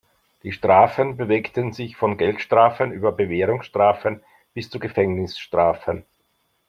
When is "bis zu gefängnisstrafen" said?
4.55-6.05